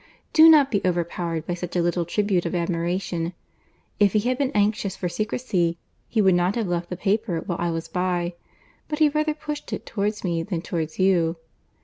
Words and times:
Do 0.33 0.49
not 0.49 0.71
be 0.71 0.81
overpowered 0.83 1.45
by 1.45 1.53
such 1.53 1.75
a 1.75 1.81
little 1.83 2.05
tribute 2.05 2.47
of 2.47 2.55
admiration. 2.55 3.33
If 3.99 4.13
he 4.13 4.19
had 4.21 4.39
been 4.39 4.49
anxious 4.55 4.95
for 4.95 5.07
secrecy, 5.07 5.77
he 6.09 6.23
would 6.23 6.33
not 6.33 6.55
have 6.55 6.67
left 6.67 6.89
the 6.89 6.97
paper 6.97 7.41
while 7.45 7.59
I 7.61 7.69
was 7.69 7.87
by; 7.87 8.33
but 8.87 8.97
he 8.97 9.09
rather 9.09 9.35
pushed 9.35 9.71
it 9.73 9.85
towards 9.85 10.23
me 10.23 10.41
than 10.41 10.63
towards 10.63 10.97
you. 10.97 11.35